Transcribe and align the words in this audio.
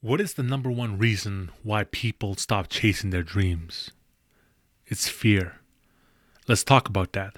What 0.00 0.20
is 0.20 0.34
the 0.34 0.44
number 0.44 0.70
one 0.70 0.96
reason 0.96 1.50
why 1.64 1.82
people 1.82 2.36
stop 2.36 2.68
chasing 2.68 3.10
their 3.10 3.24
dreams? 3.24 3.90
It's 4.86 5.08
fear. 5.08 5.56
Let's 6.46 6.62
talk 6.62 6.88
about 6.88 7.14
that. 7.14 7.34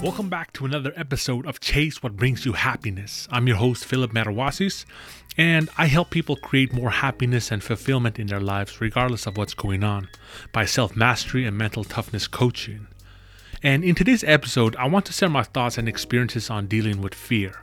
Welcome 0.00 0.28
back 0.28 0.52
to 0.52 0.64
another 0.64 0.92
episode 0.94 1.44
of 1.44 1.58
Chase 1.58 2.04
What 2.04 2.14
Brings 2.14 2.46
You 2.46 2.52
Happiness. 2.52 3.26
I'm 3.32 3.48
your 3.48 3.56
host, 3.56 3.84
Philip 3.84 4.12
Matawasis, 4.12 4.84
and 5.40 5.70
I 5.78 5.86
help 5.86 6.10
people 6.10 6.36
create 6.36 6.70
more 6.70 6.90
happiness 6.90 7.50
and 7.50 7.64
fulfillment 7.64 8.18
in 8.18 8.26
their 8.26 8.42
lives, 8.42 8.78
regardless 8.78 9.26
of 9.26 9.38
what's 9.38 9.54
going 9.54 9.82
on, 9.82 10.10
by 10.52 10.66
self 10.66 10.94
mastery 10.94 11.46
and 11.46 11.56
mental 11.56 11.82
toughness 11.82 12.28
coaching. 12.28 12.88
And 13.62 13.82
in 13.82 13.94
today's 13.94 14.22
episode, 14.22 14.76
I 14.76 14.86
want 14.86 15.06
to 15.06 15.14
share 15.14 15.30
my 15.30 15.44
thoughts 15.44 15.78
and 15.78 15.88
experiences 15.88 16.50
on 16.50 16.66
dealing 16.66 17.00
with 17.00 17.14
fear. 17.14 17.62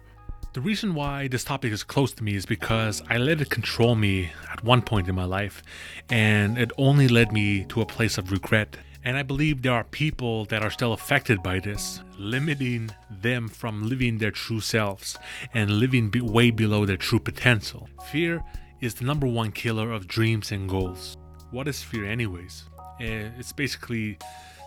The 0.53 0.61
reason 0.61 0.95
why 0.95 1.27
this 1.27 1.43
topic 1.43 1.71
is 1.71 1.83
close 1.83 2.11
to 2.13 2.23
me 2.23 2.33
is 2.33 2.47
because 2.47 3.03
I 3.11 3.19
let 3.19 3.41
it 3.41 3.51
control 3.51 3.93
me 3.93 4.31
at 4.51 4.63
one 4.63 4.81
point 4.81 5.07
in 5.07 5.13
my 5.13 5.25
life, 5.25 5.61
and 6.09 6.57
it 6.57 6.71
only 6.79 7.07
led 7.07 7.31
me 7.31 7.63
to 7.65 7.81
a 7.81 7.85
place 7.85 8.17
of 8.17 8.31
regret 8.31 8.75
and 9.07 9.15
I 9.15 9.23
believe 9.23 9.61
there 9.61 9.71
are 9.71 9.85
people 9.85 10.43
that 10.47 10.63
are 10.63 10.69
still 10.69 10.91
affected 10.91 11.41
by 11.41 11.61
this, 11.61 12.01
limiting 12.19 12.91
them 13.09 13.47
from 13.47 13.87
living 13.87 14.17
their 14.17 14.31
true 14.31 14.59
selves 14.59 15.17
and 15.53 15.71
living 15.71 16.09
be- 16.09 16.19
way 16.19 16.51
below 16.51 16.85
their 16.85 16.97
true 16.97 17.21
potential. 17.21 17.87
Fear 18.11 18.43
is 18.81 18.95
the 18.95 19.05
number 19.05 19.25
one 19.25 19.53
killer 19.53 19.93
of 19.93 20.09
dreams 20.09 20.51
and 20.51 20.67
goals. 20.67 21.15
What 21.51 21.69
is 21.69 21.81
fear, 21.81 22.03
anyways? 22.03 22.65
Eh, 22.99 23.29
it's 23.39 23.53
basically 23.53 24.17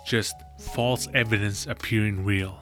just 0.06 0.34
false 0.58 1.06
evidence 1.12 1.66
appearing 1.66 2.24
real. 2.24 2.60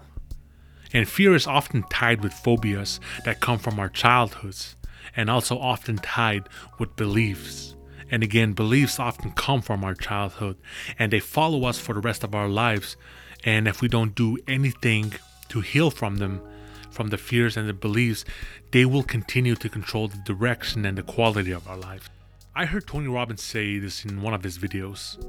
And 0.92 1.08
fear 1.08 1.32
is 1.32 1.46
often 1.46 1.84
tied 1.84 2.24
with 2.24 2.32
phobias 2.32 2.98
that 3.24 3.40
come 3.40 3.60
from 3.60 3.78
our 3.78 3.88
childhoods, 3.88 4.74
and 5.14 5.30
also 5.30 5.56
often 5.56 5.98
tied 5.98 6.48
with 6.80 6.96
beliefs. 6.96 7.76
And 8.10 8.22
again, 8.22 8.52
beliefs 8.52 8.98
often 8.98 9.32
come 9.32 9.60
from 9.62 9.84
our 9.84 9.94
childhood 9.94 10.56
and 10.98 11.12
they 11.12 11.20
follow 11.20 11.64
us 11.64 11.78
for 11.78 11.94
the 11.94 12.00
rest 12.00 12.24
of 12.24 12.34
our 12.34 12.48
lives. 12.48 12.96
And 13.44 13.68
if 13.68 13.80
we 13.80 13.88
don't 13.88 14.14
do 14.14 14.38
anything 14.46 15.14
to 15.50 15.60
heal 15.60 15.90
from 15.90 16.16
them, 16.16 16.40
from 16.90 17.08
the 17.08 17.18
fears 17.18 17.56
and 17.56 17.68
the 17.68 17.74
beliefs, 17.74 18.24
they 18.72 18.84
will 18.84 19.02
continue 19.02 19.54
to 19.56 19.68
control 19.68 20.08
the 20.08 20.18
direction 20.18 20.84
and 20.84 20.98
the 20.98 21.02
quality 21.02 21.52
of 21.52 21.68
our 21.68 21.76
life. 21.76 22.10
I 22.54 22.64
heard 22.64 22.86
Tony 22.86 23.06
Robbins 23.06 23.42
say 23.42 23.78
this 23.78 24.04
in 24.04 24.20
one 24.20 24.34
of 24.34 24.42
his 24.42 24.58
videos. 24.58 25.24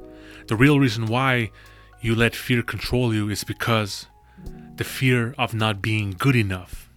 The 0.48 0.56
real 0.56 0.80
reason 0.80 1.06
why 1.06 1.52
you 2.00 2.14
let 2.14 2.34
fear 2.34 2.62
control 2.62 3.14
you 3.14 3.28
is 3.28 3.44
because 3.44 4.06
the 4.76 4.84
fear 4.84 5.34
of 5.38 5.54
not 5.54 5.82
being 5.82 6.16
good 6.18 6.34
enough. 6.34 6.90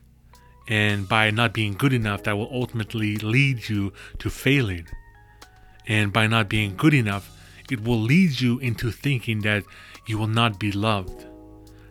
And 0.67 1.07
by 1.07 1.29
not 1.29 1.53
being 1.53 1.73
good 1.73 1.93
enough, 1.93 2.23
that 2.23 2.37
will 2.37 2.49
ultimately 2.51 3.17
lead 3.17 3.67
you 3.69 3.93
to 4.19 4.29
failing. 4.29 4.87
And 5.87 6.13
by 6.13 6.27
not 6.27 6.49
being 6.49 6.75
good 6.75 6.93
enough, 6.93 7.29
it 7.69 7.83
will 7.83 7.99
lead 7.99 8.39
you 8.39 8.59
into 8.59 8.91
thinking 8.91 9.41
that 9.41 9.63
you 10.05 10.17
will 10.17 10.27
not 10.27 10.59
be 10.59 10.71
loved. 10.71 11.25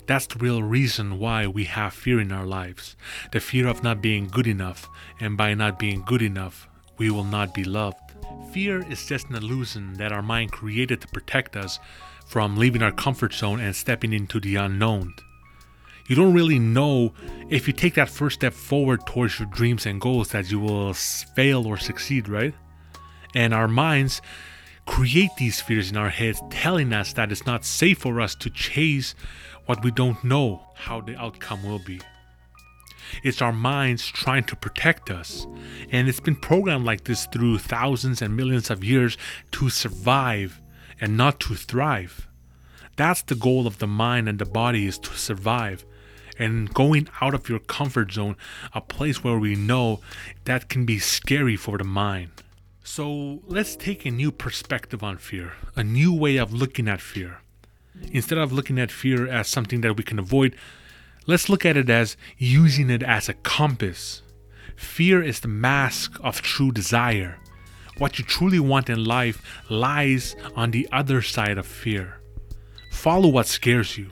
That's 0.07 0.27
the 0.27 0.39
real 0.39 0.63
reason 0.63 1.19
why 1.19 1.47
we 1.47 1.65
have 1.65 1.95
fear 1.95 2.21
in 2.21 2.33
our 2.33 2.45
lives 2.45 2.97
the 3.33 3.41
fear 3.41 3.69
of 3.69 3.83
not 3.83 4.03
being 4.03 4.27
good 4.27 4.47
enough, 4.47 4.89
and 5.21 5.37
by 5.37 5.55
not 5.55 5.79
being 5.79 6.03
good 6.03 6.23
enough, 6.23 6.69
we 6.99 7.11
will 7.11 7.25
not 7.25 7.55
be 7.55 7.65
loved. 7.65 7.99
Fear 8.53 8.85
is 8.91 9.07
just 9.07 9.29
an 9.31 9.37
illusion 9.37 9.95
that 9.95 10.13
our 10.13 10.23
mind 10.23 10.53
created 10.53 11.01
to 11.01 11.09
protect 11.09 11.57
us 11.57 11.79
from 12.27 12.57
leaving 12.57 12.83
our 12.83 12.93
comfort 12.93 13.33
zone 13.33 13.61
and 13.61 13.75
stepping 13.75 14.13
into 14.13 14.41
the 14.41 14.57
unknown. 14.57 15.15
You 16.09 16.17
don't 16.17 16.35
really 16.35 16.59
know 16.59 17.15
if 17.49 17.67
you 17.67 17.73
take 17.73 17.95
that 17.95 18.11
first 18.11 18.41
step 18.41 18.53
forward 18.53 19.07
towards 19.07 19.39
your 19.39 19.49
dreams 19.49 19.87
and 19.87 20.01
goals 20.01 20.29
that 20.33 20.51
you 20.51 20.59
will 20.59 20.93
fail 20.95 21.67
or 21.67 21.77
succeed, 21.77 22.29
right? 22.29 22.55
And 23.35 23.55
our 23.55 23.69
minds 23.69 24.21
create 24.87 25.31
these 25.37 25.61
fears 25.61 25.91
in 25.91 25.97
our 25.97 26.11
heads, 26.11 26.43
telling 26.51 26.93
us 26.93 27.13
that 27.15 27.33
it's 27.33 27.47
not 27.47 27.65
safe 27.65 27.99
for 27.99 28.21
us 28.21 28.35
to 28.37 28.51
chase 28.51 29.15
what 29.67 29.83
we 29.85 29.91
don't 29.91 30.23
know 30.25 30.67
how 30.75 31.01
the 31.01 31.17
outcome 31.17 31.63
will 31.63 31.79
be. 31.79 32.01
It's 33.23 33.43
our 33.43 33.53
minds 33.53 34.07
trying 34.07 34.45
to 34.45 34.57
protect 34.57 35.11
us. 35.11 35.47
And 35.91 36.09
it's 36.09 36.21
been 36.21 36.37
programmed 36.37 36.85
like 36.85 37.05
this 37.05 37.27
through 37.27 37.59
thousands 37.59 38.23
and 38.23 38.37
millions 38.37 38.71
of 38.71 38.85
years 38.85 39.17
to 39.53 39.69
survive 39.69 40.61
and 41.01 41.17
not 41.17 41.41
to 41.41 41.55
thrive. 41.55 42.29
That's 42.97 43.23
the 43.23 43.35
goal 43.35 43.67
of 43.67 43.79
the 43.79 43.87
mind 43.87 44.29
and 44.29 44.39
the 44.39 44.45
body 44.45 44.87
is 44.87 44.99
to 45.01 45.13
survive. 45.15 45.85
And 46.39 46.73
going 46.73 47.09
out 47.21 47.35
of 47.35 47.49
your 47.49 47.59
comfort 47.59 48.13
zone, 48.13 48.37
a 48.75 48.81
place 48.81 49.23
where 49.23 49.39
we 49.39 49.55
know 49.55 50.01
that 50.45 50.69
can 50.69 50.87
be 50.87 50.99
scary 50.99 51.57
for 51.57 51.79
the 51.79 51.85
mind. 51.85 52.31
So 52.85 53.41
let's 53.47 53.77
take 53.77 54.05
a 54.05 54.11
new 54.11 54.33
perspective 54.33 55.03
on 55.03 55.17
fear, 55.19 55.53
a 55.77 55.85
new 55.85 56.13
way 56.13 56.37
of 56.37 56.53
looking 56.53 56.89
at 56.89 57.01
fear. 57.01 57.39
Instead 58.11 58.39
of 58.39 58.53
looking 58.53 58.79
at 58.79 58.91
fear 58.91 59.29
as 59.29 59.49
something 59.49 59.83
that 59.83 59.97
we 59.97 60.03
can 60.03 60.19
avoid, 60.19 60.57
let's 61.27 61.49
look 61.49 61.65
at 61.65 61.77
it 61.77 61.89
as 61.89 62.17
using 62.39 62.91
it 62.91 63.03
as 63.03 63.29
a 63.29 63.35
compass. 63.35 64.23
Fear 64.75 65.23
is 65.23 65.41
the 65.41 65.49
mask 65.49 66.19
of 66.23 66.43
true 66.43 66.73
desire. 66.73 67.39
What 67.99 68.19
you 68.19 68.25
truly 68.25 68.59
want 68.59 68.91
in 68.91 69.05
life 69.05 69.63
lies 69.71 70.35
on 70.57 70.73
the 70.73 70.89
other 70.91 71.23
side 71.23 71.59
of 71.59 71.67
fear. 71.67 72.21
Follow 72.91 73.29
what 73.29 73.47
scares 73.47 73.97
you. 73.97 74.11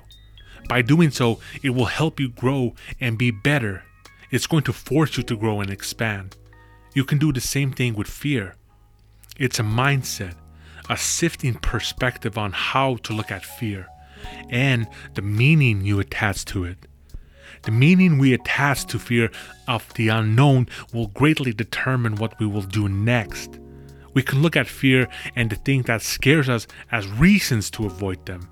By 0.68 0.82
doing 0.82 1.10
so, 1.10 1.40
it 1.62 1.70
will 1.70 1.86
help 1.86 2.20
you 2.20 2.28
grow 2.28 2.74
and 3.00 3.18
be 3.18 3.32
better. 3.32 3.82
It's 4.30 4.46
going 4.46 4.62
to 4.64 4.72
force 4.72 5.16
you 5.16 5.24
to 5.24 5.36
grow 5.36 5.60
and 5.60 5.70
expand. 5.70 6.36
You 6.94 7.04
can 7.04 7.18
do 7.18 7.32
the 7.32 7.40
same 7.40 7.72
thing 7.72 7.94
with 7.94 8.06
fear. 8.06 8.54
It's 9.40 9.58
a 9.58 9.62
mindset, 9.62 10.34
a 10.90 10.98
sifting 10.98 11.54
perspective 11.54 12.36
on 12.36 12.52
how 12.52 12.96
to 12.96 13.14
look 13.14 13.30
at 13.30 13.42
fear, 13.42 13.86
and 14.50 14.86
the 15.14 15.22
meaning 15.22 15.80
you 15.80 15.98
attach 15.98 16.44
to 16.52 16.64
it. 16.64 16.76
The 17.62 17.70
meaning 17.70 18.18
we 18.18 18.34
attach 18.34 18.84
to 18.88 18.98
fear 18.98 19.30
of 19.66 19.94
the 19.94 20.08
unknown 20.08 20.68
will 20.92 21.06
greatly 21.06 21.54
determine 21.54 22.16
what 22.16 22.38
we 22.38 22.44
will 22.44 22.60
do 22.60 22.86
next. 22.86 23.58
We 24.12 24.22
can 24.22 24.42
look 24.42 24.56
at 24.56 24.68
fear 24.68 25.08
and 25.34 25.48
the 25.48 25.56
thing 25.56 25.82
that 25.82 26.02
scares 26.02 26.50
us 26.50 26.66
as 26.92 27.08
reasons 27.08 27.70
to 27.70 27.86
avoid 27.86 28.26
them. 28.26 28.46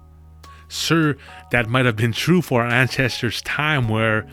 Sure, 0.69 1.19
that 1.51 1.69
might 1.69 1.85
have 1.85 1.97
been 1.97 2.13
true 2.13 2.41
for 2.41 2.63
our 2.63 2.71
ancestors' 2.71 3.43
time 3.43 3.91
where 3.91 4.27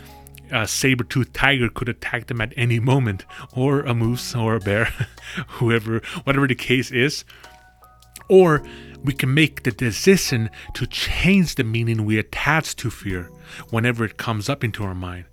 a 0.50 0.66
saber-toothed 0.66 1.34
tiger 1.34 1.68
could 1.68 1.88
attack 1.88 2.26
them 2.26 2.40
at 2.40 2.52
any 2.56 2.80
moment, 2.80 3.24
or 3.52 3.80
a 3.80 3.94
moose, 3.94 4.34
or 4.34 4.56
a 4.56 4.60
bear, 4.60 4.84
whoever, 5.48 6.00
whatever 6.24 6.46
the 6.46 6.54
case 6.54 6.90
is. 6.90 7.24
Or 8.28 8.62
we 9.04 9.12
can 9.12 9.32
make 9.32 9.62
the 9.62 9.70
decision 9.70 10.50
to 10.74 10.86
change 10.86 11.54
the 11.54 11.64
meaning 11.64 12.04
we 12.04 12.18
attach 12.18 12.74
to 12.76 12.90
fear 12.90 13.30
whenever 13.70 14.04
it 14.04 14.16
comes 14.16 14.48
up 14.48 14.64
into 14.64 14.82
our 14.82 14.94
mind. 14.94 15.26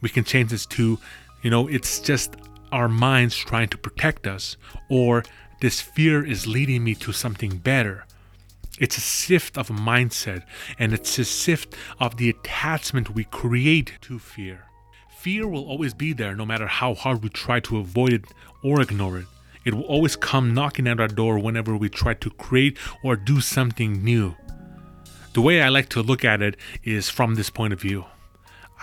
We 0.00 0.08
can 0.08 0.24
change 0.24 0.50
this 0.50 0.64
to, 0.66 0.98
you 1.42 1.50
know, 1.50 1.68
it's 1.68 2.00
just 2.00 2.36
our 2.72 2.88
minds 2.88 3.36
trying 3.36 3.68
to 3.68 3.78
protect 3.78 4.26
us, 4.26 4.56
or 4.88 5.24
this 5.60 5.80
fear 5.80 6.24
is 6.24 6.46
leading 6.46 6.84
me 6.84 6.94
to 6.96 7.12
something 7.12 7.58
better. 7.58 8.06
It's 8.78 8.96
a 8.96 9.00
shift 9.00 9.58
of 9.58 9.68
mindset 9.68 10.44
and 10.78 10.92
it's 10.92 11.18
a 11.18 11.24
shift 11.24 11.74
of 11.98 12.16
the 12.16 12.30
attachment 12.30 13.14
we 13.14 13.24
create 13.24 13.92
to 14.02 14.18
fear. 14.18 14.66
Fear 15.18 15.48
will 15.48 15.64
always 15.64 15.94
be 15.94 16.12
there 16.12 16.36
no 16.36 16.46
matter 16.46 16.66
how 16.66 16.94
hard 16.94 17.22
we 17.22 17.28
try 17.28 17.58
to 17.60 17.78
avoid 17.78 18.12
it 18.12 18.24
or 18.62 18.80
ignore 18.80 19.18
it. 19.18 19.26
It 19.64 19.74
will 19.74 19.82
always 19.82 20.16
come 20.16 20.54
knocking 20.54 20.86
at 20.86 21.00
our 21.00 21.08
door 21.08 21.38
whenever 21.38 21.76
we 21.76 21.88
try 21.88 22.14
to 22.14 22.30
create 22.30 22.78
or 23.02 23.16
do 23.16 23.40
something 23.40 24.04
new. 24.04 24.36
The 25.34 25.42
way 25.42 25.60
I 25.60 25.68
like 25.68 25.88
to 25.90 26.02
look 26.02 26.24
at 26.24 26.40
it 26.40 26.56
is 26.84 27.10
from 27.10 27.34
this 27.34 27.50
point 27.50 27.72
of 27.72 27.80
view. 27.80 28.04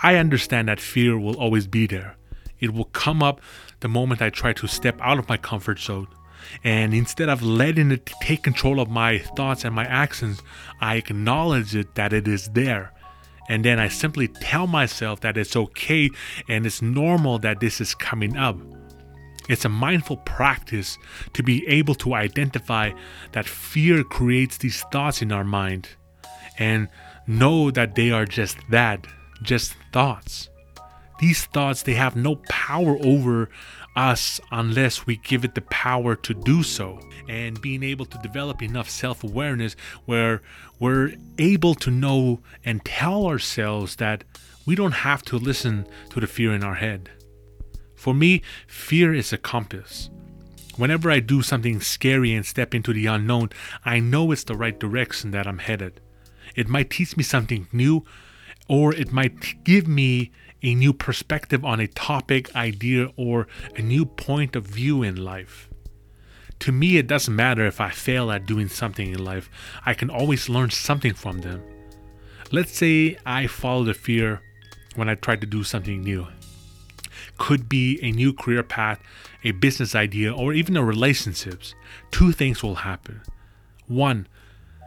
I 0.02 0.16
understand 0.16 0.68
that 0.68 0.78
fear 0.78 1.18
will 1.18 1.38
always 1.38 1.66
be 1.66 1.86
there. 1.86 2.16
It 2.60 2.72
will 2.72 2.84
come 2.84 3.22
up 3.22 3.40
the 3.80 3.88
moment 3.88 4.22
I 4.22 4.30
try 4.30 4.52
to 4.52 4.66
step 4.66 4.98
out 5.00 5.18
of 5.18 5.28
my 5.28 5.36
comfort 5.38 5.78
zone 5.78 6.08
and 6.64 6.94
instead 6.94 7.28
of 7.28 7.42
letting 7.42 7.90
it 7.90 8.06
take 8.20 8.42
control 8.42 8.80
of 8.80 8.88
my 8.88 9.18
thoughts 9.18 9.64
and 9.64 9.74
my 9.74 9.84
actions, 9.84 10.42
I 10.80 10.96
acknowledge 10.96 11.74
it 11.74 11.94
that 11.94 12.12
it 12.12 12.26
is 12.28 12.48
there. 12.48 12.92
And 13.48 13.64
then 13.64 13.78
I 13.78 13.88
simply 13.88 14.28
tell 14.28 14.66
myself 14.66 15.20
that 15.20 15.36
it's 15.36 15.56
okay 15.56 16.10
and 16.48 16.66
it's 16.66 16.82
normal 16.82 17.38
that 17.40 17.60
this 17.60 17.80
is 17.80 17.94
coming 17.94 18.36
up. 18.36 18.58
It's 19.48 19.64
a 19.64 19.68
mindful 19.68 20.16
practice 20.18 20.98
to 21.34 21.42
be 21.42 21.66
able 21.68 21.94
to 21.96 22.14
identify 22.14 22.90
that 23.32 23.46
fear 23.46 24.02
creates 24.02 24.58
these 24.58 24.82
thoughts 24.90 25.22
in 25.22 25.30
our 25.30 25.44
mind 25.44 25.88
and 26.58 26.88
know 27.26 27.70
that 27.70 27.94
they 27.94 28.10
are 28.10 28.24
just 28.24 28.56
that, 28.70 29.06
just 29.42 29.74
thoughts. 29.92 30.48
These 31.18 31.46
thoughts, 31.46 31.82
they 31.82 31.94
have 31.94 32.16
no 32.16 32.36
power 32.48 32.98
over 33.00 33.48
us 33.96 34.40
unless 34.52 35.06
we 35.06 35.16
give 35.16 35.44
it 35.44 35.54
the 35.54 35.62
power 35.62 36.14
to 36.14 36.34
do 36.34 36.62
so. 36.62 37.00
And 37.28 37.60
being 37.60 37.82
able 37.82 38.06
to 38.06 38.18
develop 38.18 38.62
enough 38.62 38.88
self 38.88 39.24
awareness 39.24 39.74
where 40.04 40.42
we're 40.78 41.14
able 41.38 41.74
to 41.76 41.90
know 41.90 42.40
and 42.64 42.84
tell 42.84 43.26
ourselves 43.26 43.96
that 43.96 44.22
we 44.66 44.74
don't 44.74 44.92
have 44.92 45.22
to 45.22 45.38
listen 45.38 45.86
to 46.10 46.20
the 46.20 46.26
fear 46.26 46.54
in 46.54 46.62
our 46.62 46.74
head. 46.74 47.10
For 47.94 48.14
me, 48.14 48.42
fear 48.66 49.14
is 49.14 49.32
a 49.32 49.38
compass. 49.38 50.10
Whenever 50.76 51.10
I 51.10 51.20
do 51.20 51.40
something 51.40 51.80
scary 51.80 52.34
and 52.34 52.44
step 52.44 52.74
into 52.74 52.92
the 52.92 53.06
unknown, 53.06 53.50
I 53.84 53.98
know 53.98 54.30
it's 54.30 54.44
the 54.44 54.56
right 54.56 54.78
direction 54.78 55.30
that 55.30 55.46
I'm 55.46 55.58
headed. 55.58 56.00
It 56.54 56.68
might 56.68 56.90
teach 56.90 57.16
me 57.16 57.22
something 57.22 57.66
new, 57.72 58.04
or 58.68 58.94
it 58.94 59.12
might 59.12 59.64
give 59.64 59.88
me 59.88 60.32
a 60.66 60.74
new 60.74 60.92
perspective 60.92 61.64
on 61.64 61.78
a 61.78 61.86
topic, 61.86 62.54
idea, 62.56 63.08
or 63.16 63.46
a 63.76 63.82
new 63.82 64.04
point 64.04 64.56
of 64.56 64.66
view 64.66 65.00
in 65.00 65.14
life. 65.14 65.70
To 66.60 66.72
me, 66.72 66.96
it 66.96 67.06
doesn't 67.06 67.34
matter 67.36 67.64
if 67.66 67.80
I 67.80 67.90
fail 67.90 68.32
at 68.32 68.46
doing 68.46 68.68
something 68.68 69.12
in 69.12 69.24
life, 69.24 69.48
I 69.84 69.94
can 69.94 70.10
always 70.10 70.48
learn 70.48 70.70
something 70.70 71.14
from 71.14 71.38
them. 71.38 71.62
Let's 72.50 72.72
say 72.72 73.16
I 73.24 73.46
follow 73.46 73.84
the 73.84 73.94
fear 73.94 74.42
when 74.96 75.08
I 75.08 75.14
try 75.14 75.36
to 75.36 75.46
do 75.46 75.62
something 75.62 76.02
new. 76.02 76.26
Could 77.38 77.68
be 77.68 78.00
a 78.02 78.10
new 78.10 78.32
career 78.32 78.64
path, 78.64 79.00
a 79.44 79.52
business 79.52 79.94
idea, 79.94 80.34
or 80.34 80.52
even 80.52 80.76
a 80.76 80.84
relationships. 80.84 81.76
Two 82.10 82.32
things 82.32 82.62
will 82.62 82.76
happen. 82.76 83.20
One, 83.86 84.26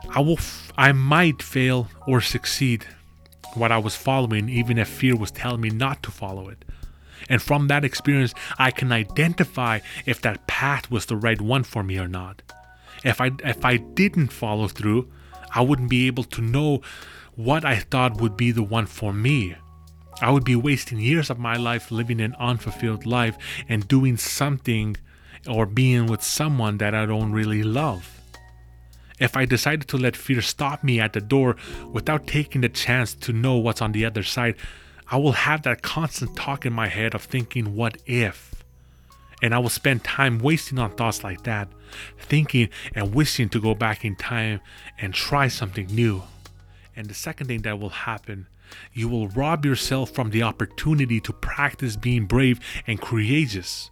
I 0.10 0.20
will 0.20 0.40
f- 0.40 0.74
I 0.78 0.92
might 0.92 1.42
fail 1.42 1.88
or 2.06 2.20
succeed 2.20 2.86
what 3.56 3.72
I 3.72 3.78
was 3.78 3.96
following 3.96 4.50
even 4.50 4.78
if 4.78 4.88
fear 4.88 5.16
was 5.16 5.32
telling 5.32 5.62
me 5.62 5.70
not 5.70 6.04
to 6.04 6.12
follow 6.12 6.50
it. 6.50 6.66
And 7.28 7.42
from 7.42 7.68
that 7.68 7.86
experience, 7.86 8.34
I 8.58 8.72
can 8.72 8.92
identify 8.92 9.80
if 10.06 10.22
that 10.22 10.48
path 10.48 10.90
was 10.90 11.06
the 11.06 11.18
right 11.18 11.40
one 11.40 11.64
for 11.64 11.84
me 11.84 11.98
or 11.98 12.08
not. 12.08 12.42
If 13.04 13.22
I 13.22 13.32
if 13.44 13.64
I 13.64 13.78
didn't 13.78 14.32
follow 14.32 14.68
through, 14.68 15.10
I 15.54 15.62
wouldn't 15.62 15.90
be 15.90 16.08
able 16.08 16.24
to 16.26 16.42
know 16.42 16.82
what 17.36 17.66
I 17.66 17.78
thought 17.78 18.20
would 18.22 18.36
be 18.36 18.52
the 18.52 18.64
one 18.64 18.86
for 18.86 19.14
me. 19.14 19.56
I 20.22 20.32
would 20.32 20.44
be 20.44 20.56
wasting 20.56 21.00
years 21.00 21.30
of 21.30 21.40
my 21.40 21.56
life 21.56 21.92
living 21.92 22.20
an 22.20 22.36
unfulfilled 22.40 23.06
life 23.06 23.38
and 23.70 23.88
doing 23.88 24.18
something 24.18 24.98
or 25.48 25.66
being 25.66 26.08
with 26.08 26.22
someone 26.22 26.78
that 26.80 26.94
I 26.94 27.06
don't 27.06 27.32
really 27.32 27.64
love. 27.64 28.19
If 29.20 29.36
I 29.36 29.46
decided 29.46 29.88
to 29.90 29.98
let 29.98 30.16
fear 30.16 30.42
stop 30.42 30.84
me 30.84 31.00
at 31.00 31.14
the 31.14 31.22
door 31.22 31.56
without 31.92 32.28
taking 32.28 32.62
the 32.62 32.70
chance 32.70 33.14
to 33.16 33.34
know 33.34 33.58
what's 33.58 33.82
on 33.82 33.92
the 33.92 34.06
other 34.06 34.24
side, 34.24 34.56
I 35.12 35.18
will 35.18 35.34
have 35.34 35.64
that 35.64 35.82
constant 35.82 36.36
talk 36.38 36.66
in 36.66 36.74
my 36.74 36.88
head 36.88 37.14
of 37.14 37.24
thinking, 37.24 37.76
what 37.76 37.98
if? 38.06 38.56
And 39.42 39.54
I 39.54 39.60
will 39.60 39.70
spend 39.70 40.04
time 40.04 40.40
wasting 40.40 40.80
on 40.80 40.92
thoughts 40.92 41.24
like 41.24 41.44
that, 41.44 41.68
thinking 42.20 42.70
and 42.94 43.14
wishing 43.14 43.50
to 43.50 43.62
go 43.62 43.74
back 43.74 44.06
in 44.06 44.16
time 44.16 44.60
and 45.00 45.14
try 45.14 45.48
something 45.48 45.88
new. 45.88 46.24
And 46.96 47.08
the 47.08 47.14
second 47.14 47.48
thing 47.48 47.62
that 47.62 47.80
will 47.80 47.90
happen 47.90 48.48
you 48.94 49.08
will 49.08 49.28
rob 49.30 49.66
yourself 49.66 50.12
from 50.12 50.30
the 50.30 50.44
opportunity 50.44 51.20
to 51.22 51.34
practice 51.34 51.96
being 51.96 52.26
brave 52.26 52.60
and 52.86 53.02
courageous. 53.02 53.90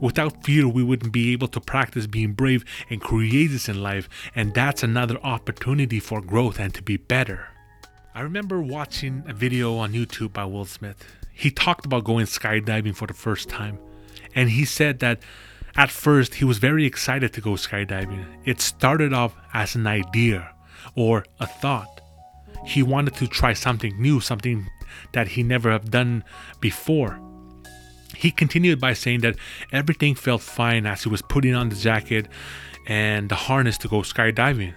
Without 0.00 0.44
fear, 0.44 0.66
we 0.66 0.82
wouldn't 0.82 1.12
be 1.12 1.32
able 1.32 1.48
to 1.48 1.60
practice 1.60 2.06
being 2.06 2.32
brave 2.32 2.64
and 2.90 3.00
courageous 3.00 3.68
in 3.68 3.82
life, 3.82 4.08
and 4.34 4.52
that's 4.54 4.82
another 4.82 5.18
opportunity 5.22 6.00
for 6.00 6.20
growth 6.20 6.58
and 6.58 6.74
to 6.74 6.82
be 6.82 6.96
better. 6.96 7.48
I 8.14 8.20
remember 8.20 8.60
watching 8.60 9.22
a 9.26 9.32
video 9.32 9.76
on 9.76 9.92
YouTube 9.92 10.32
by 10.32 10.44
Will 10.44 10.64
Smith. 10.64 11.04
He 11.32 11.50
talked 11.50 11.86
about 11.86 12.04
going 12.04 12.26
skydiving 12.26 12.94
for 12.94 13.06
the 13.06 13.14
first 13.14 13.48
time, 13.48 13.78
and 14.34 14.50
he 14.50 14.64
said 14.64 14.98
that 14.98 15.22
at 15.76 15.90
first 15.90 16.34
he 16.34 16.44
was 16.44 16.58
very 16.58 16.84
excited 16.84 17.32
to 17.32 17.40
go 17.40 17.52
skydiving. 17.52 18.24
It 18.44 18.60
started 18.60 19.12
off 19.12 19.34
as 19.54 19.74
an 19.74 19.86
idea 19.86 20.52
or 20.94 21.24
a 21.40 21.46
thought 21.46 22.02
he 22.64 22.82
wanted 22.82 23.14
to 23.16 23.26
try 23.26 23.52
something 23.52 24.00
new, 24.00 24.20
something 24.20 24.68
that 25.12 25.28
he 25.28 25.42
never 25.42 25.70
have 25.70 25.90
done 25.90 26.24
before. 26.60 27.20
He 28.22 28.30
continued 28.30 28.78
by 28.78 28.92
saying 28.92 29.22
that 29.22 29.34
everything 29.72 30.14
felt 30.14 30.42
fine 30.42 30.86
as 30.86 31.02
he 31.02 31.08
was 31.08 31.22
putting 31.22 31.56
on 31.56 31.70
the 31.70 31.74
jacket 31.74 32.28
and 32.86 33.28
the 33.28 33.34
harness 33.34 33.76
to 33.78 33.88
go 33.88 34.02
skydiving. 34.02 34.74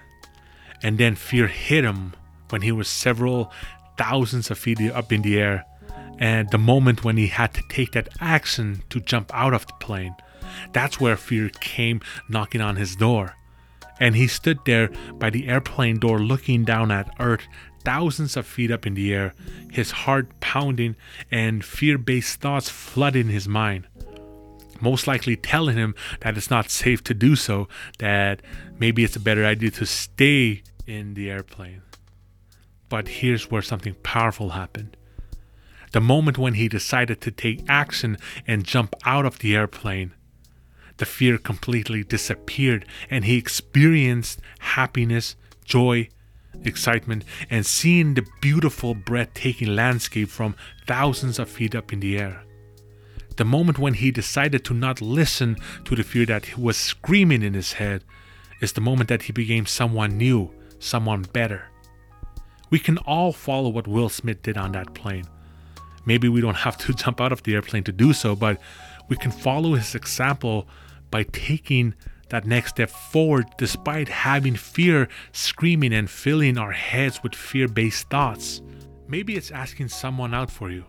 And 0.81 0.97
then 0.97 1.13
fear 1.13 1.45
hit 1.45 1.83
him 1.83 2.15
when 2.49 2.63
he 2.63 2.71
was 2.71 2.87
several 2.87 3.51
thousands 3.99 4.49
of 4.49 4.57
feet 4.57 4.81
up 4.81 5.13
in 5.13 5.21
the 5.21 5.37
air, 5.39 5.63
and 6.17 6.49
the 6.49 6.57
moment 6.57 7.03
when 7.03 7.17
he 7.17 7.27
had 7.27 7.53
to 7.53 7.61
take 7.69 7.91
that 7.91 8.09
action 8.19 8.81
to 8.89 8.99
jump 8.99 9.29
out 9.31 9.53
of 9.53 9.67
the 9.67 9.73
plane. 9.73 10.15
That's 10.73 10.99
where 10.99 11.15
fear 11.15 11.49
came 11.49 12.01
knocking 12.27 12.61
on 12.61 12.77
his 12.77 12.95
door. 12.95 13.35
And 13.99 14.15
he 14.15 14.25
stood 14.25 14.57
there 14.65 14.89
by 15.13 15.29
the 15.29 15.47
airplane 15.47 15.99
door 15.99 16.19
looking 16.19 16.63
down 16.63 16.89
at 16.89 17.13
Earth, 17.19 17.47
thousands 17.85 18.35
of 18.35 18.45
feet 18.45 18.71
up 18.71 18.85
in 18.85 18.95
the 18.95 19.13
air, 19.13 19.33
his 19.71 19.91
heart 19.91 20.27
pounding 20.41 20.95
and 21.31 21.63
fear 21.63 21.97
based 21.97 22.41
thoughts 22.41 22.69
flooding 22.69 23.29
his 23.29 23.47
mind. 23.47 23.87
Most 24.81 25.07
likely 25.07 25.37
telling 25.37 25.77
him 25.77 25.95
that 26.19 26.35
it's 26.35 26.49
not 26.49 26.69
safe 26.69 27.03
to 27.05 27.13
do 27.13 27.35
so, 27.35 27.69
that 27.99 28.41
maybe 28.77 29.03
it's 29.03 29.15
a 29.15 29.21
better 29.21 29.45
idea 29.45 29.71
to 29.71 29.85
stay 29.85 30.63
in 30.85 31.13
the 31.13 31.29
airplane. 31.29 31.81
But 32.89 33.07
here's 33.07 33.49
where 33.49 33.61
something 33.61 33.95
powerful 34.03 34.49
happened. 34.49 34.97
The 35.93 36.01
moment 36.01 36.37
when 36.37 36.55
he 36.55 36.67
decided 36.67 37.21
to 37.21 37.31
take 37.31 37.63
action 37.69 38.17
and 38.45 38.65
jump 38.65 38.95
out 39.05 39.25
of 39.25 39.39
the 39.39 39.55
airplane, 39.55 40.11
the 40.97 41.05
fear 41.05 41.37
completely 41.37 42.03
disappeared 42.03 42.85
and 43.09 43.25
he 43.25 43.37
experienced 43.37 44.41
happiness, 44.59 45.35
joy, 45.63 46.09
excitement, 46.65 47.23
and 47.49 47.65
seeing 47.65 48.13
the 48.13 48.25
beautiful, 48.41 48.93
breathtaking 48.93 49.75
landscape 49.75 50.29
from 50.29 50.55
thousands 50.87 51.39
of 51.39 51.49
feet 51.49 51.75
up 51.75 51.91
in 51.93 51.99
the 51.99 52.17
air. 52.17 52.43
The 53.37 53.45
moment 53.45 53.79
when 53.79 53.95
he 53.95 54.11
decided 54.11 54.63
to 54.65 54.73
not 54.73 55.01
listen 55.01 55.57
to 55.83 55.95
the 55.95 56.03
fear 56.03 56.25
that 56.27 56.57
was 56.57 56.77
screaming 56.77 57.41
in 57.41 57.53
his 57.53 57.73
head 57.73 58.03
is 58.61 58.73
the 58.73 58.81
moment 58.81 59.09
that 59.09 59.23
he 59.23 59.33
became 59.33 59.65
someone 59.65 60.17
new, 60.17 60.53
someone 60.79 61.23
better. 61.33 61.69
We 62.69 62.79
can 62.79 62.97
all 62.99 63.33
follow 63.33 63.69
what 63.69 63.87
Will 63.87 64.09
Smith 64.09 64.41
did 64.41 64.57
on 64.57 64.71
that 64.71 64.93
plane. 64.93 65.25
Maybe 66.05 66.29
we 66.29 66.41
don't 66.41 66.55
have 66.55 66.77
to 66.77 66.93
jump 67.03 67.19
out 67.19 67.31
of 67.31 67.43
the 67.43 67.55
airplane 67.55 67.83
to 67.83 67.91
do 67.91 68.13
so, 68.13 68.35
but 68.35 68.59
we 69.09 69.17
can 69.17 69.31
follow 69.31 69.73
his 69.73 69.95
example 69.95 70.67
by 71.11 71.23
taking 71.23 71.93
that 72.29 72.45
next 72.45 72.71
step 72.71 72.89
forward 72.89 73.45
despite 73.57 74.07
having 74.07 74.55
fear 74.55 75.07
screaming 75.31 75.93
and 75.93 76.09
filling 76.09 76.57
our 76.57 76.71
heads 76.71 77.21
with 77.23 77.35
fear 77.35 77.67
based 77.67 78.09
thoughts. 78.09 78.61
Maybe 79.07 79.35
it's 79.35 79.51
asking 79.51 79.89
someone 79.89 80.33
out 80.33 80.49
for 80.49 80.71
you, 80.71 80.85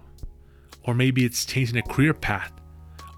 or 0.85 0.95
maybe 0.95 1.25
it's 1.25 1.45
changing 1.45 1.77
a 1.77 1.83
career 1.83 2.15
path, 2.15 2.53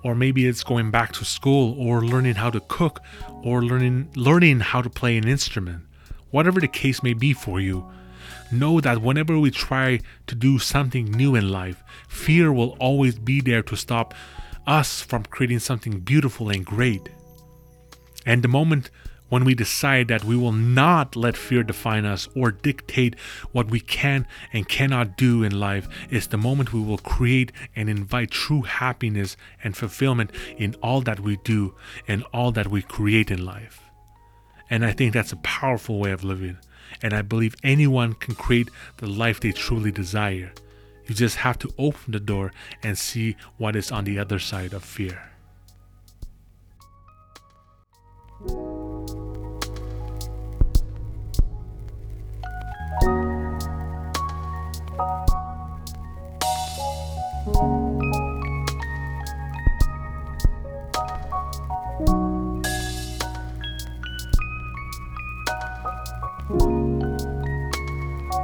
or 0.02 0.14
maybe 0.14 0.46
it's 0.46 0.64
going 0.64 0.90
back 0.90 1.12
to 1.12 1.24
school 1.24 1.76
or 1.78 2.04
learning 2.04 2.34
how 2.34 2.50
to 2.50 2.60
cook 2.60 3.00
or 3.42 3.62
learning 3.62 4.10
learning 4.16 4.60
how 4.60 4.82
to 4.82 4.90
play 4.90 5.16
an 5.16 5.28
instrument. 5.28 5.82
Whatever 6.30 6.60
the 6.60 6.68
case 6.68 7.02
may 7.02 7.14
be 7.14 7.32
for 7.32 7.60
you, 7.60 7.88
know 8.50 8.80
that 8.80 9.02
whenever 9.02 9.38
we 9.38 9.50
try 9.50 10.00
to 10.26 10.34
do 10.34 10.58
something 10.58 11.04
new 11.04 11.34
in 11.34 11.48
life, 11.48 11.82
fear 12.08 12.52
will 12.52 12.76
always 12.80 13.18
be 13.18 13.40
there 13.40 13.62
to 13.62 13.76
stop 13.76 14.14
us 14.66 15.00
from 15.00 15.24
creating 15.24 15.58
something 15.58 16.00
beautiful 16.00 16.50
and 16.50 16.66
great. 16.66 17.08
And 18.28 18.42
the 18.42 18.48
moment 18.48 18.90
when 19.30 19.46
we 19.46 19.54
decide 19.54 20.08
that 20.08 20.22
we 20.22 20.36
will 20.36 20.52
not 20.52 21.16
let 21.16 21.34
fear 21.34 21.62
define 21.62 22.04
us 22.04 22.28
or 22.36 22.50
dictate 22.50 23.18
what 23.52 23.70
we 23.70 23.80
can 23.80 24.26
and 24.52 24.68
cannot 24.68 25.16
do 25.16 25.42
in 25.42 25.58
life 25.58 25.88
is 26.10 26.26
the 26.26 26.36
moment 26.36 26.74
we 26.74 26.82
will 26.82 26.98
create 26.98 27.52
and 27.74 27.88
invite 27.88 28.30
true 28.30 28.60
happiness 28.60 29.38
and 29.64 29.74
fulfillment 29.74 30.30
in 30.58 30.74
all 30.82 31.00
that 31.00 31.20
we 31.20 31.38
do 31.38 31.74
and 32.06 32.22
all 32.34 32.52
that 32.52 32.68
we 32.68 32.82
create 32.82 33.30
in 33.30 33.46
life. 33.46 33.80
And 34.68 34.84
I 34.84 34.92
think 34.92 35.14
that's 35.14 35.32
a 35.32 35.36
powerful 35.36 35.98
way 35.98 36.10
of 36.10 36.22
living. 36.22 36.58
And 37.00 37.14
I 37.14 37.22
believe 37.22 37.54
anyone 37.62 38.12
can 38.12 38.34
create 38.34 38.68
the 38.98 39.06
life 39.06 39.40
they 39.40 39.52
truly 39.52 39.90
desire. 39.90 40.52
You 41.06 41.14
just 41.14 41.36
have 41.36 41.58
to 41.60 41.72
open 41.78 42.12
the 42.12 42.20
door 42.20 42.52
and 42.82 42.98
see 42.98 43.36
what 43.56 43.74
is 43.74 43.90
on 43.90 44.04
the 44.04 44.18
other 44.18 44.38
side 44.38 44.74
of 44.74 44.84
fear. 44.84 45.30